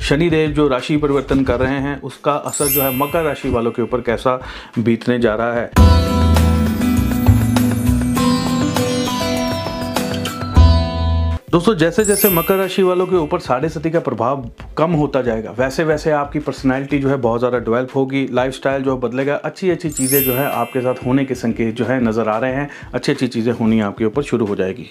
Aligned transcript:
शनिदेव 0.00 0.50
जो 0.50 0.66
राशि 0.68 0.96
परिवर्तन 0.96 1.42
कर 1.44 1.58
रहे 1.60 1.78
हैं, 1.80 2.00
उसका 2.02 2.32
असर 2.32 2.66
जो 2.66 2.82
है 2.82 2.94
मकर 2.96 3.22
राशि 3.22 3.48
वालों 3.50 3.70
के 3.70 3.82
ऊपर 3.82 4.00
कैसा 4.00 4.40
बीतने 4.78 5.18
जा 5.18 5.34
रहा 5.34 5.52
है? 5.52 5.70
दोस्तों 11.50 11.74
जैसे 11.74 12.04
जैसे 12.04 12.28
मकर 12.30 12.56
राशि 12.56 12.82
वालों 12.82 13.06
के 13.06 13.16
ऊपर 13.16 13.40
साढ़े 13.40 13.68
सती 13.68 13.90
का 13.90 14.00
प्रभाव 14.00 14.48
कम 14.78 14.92
होता 14.92 15.22
जाएगा 15.22 15.50
वैसे 15.58 15.84
वैसे 15.84 16.10
आपकी 16.12 16.38
पर्सनैलिटी 16.38 16.98
जो 16.98 17.08
है 17.08 17.16
बहुत 17.18 17.40
ज़्यादा 17.40 17.58
डेवलप 17.58 17.94
होगी, 17.96 18.26
लाइफस्टाइल 18.32 18.82
जो 18.82 18.94
है 18.94 19.00
बदलेगा 19.00 19.34
अच्छी 19.36 19.70
अच्छी 19.70 19.90
चीज़ें 19.90 20.22
जो 20.22 20.34
है 20.34 20.46
आपके 20.46 20.80
साथ 20.80 21.06
होने 21.06 21.24
के 21.24 21.34
संकेत 21.34 21.74
जो 21.76 21.84
है 21.84 22.00
नज़र 22.04 22.28
आ 22.28 22.38
रहे 22.38 22.54
हैं 22.54 22.68
अच्छी 22.94 23.12
अच्छी 23.12 23.28
चीज़ें 23.28 23.52
होनी 23.52 23.80
आपके 23.80 24.04
ऊपर 24.04 24.22
शुरू 24.22 24.46
हो 24.46 24.56
जाएगी। 24.56 24.90